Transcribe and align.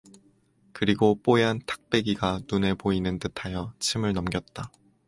그리고 0.73 1.21
뽀얀 1.21 1.59
탁배기가 1.67 2.39
눈에 2.51 2.73
보이는 2.73 3.19
듯 3.19 3.45
하여 3.45 3.71
침을 3.77 4.13
넘겼다. 4.13 4.71